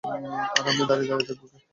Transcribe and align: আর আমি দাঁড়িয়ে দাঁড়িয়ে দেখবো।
আর 0.51 0.65
আমি 0.69 0.83
দাঁড়িয়ে 0.89 1.09
দাঁড়িয়ে 1.09 1.27
দেখবো। 1.29 1.45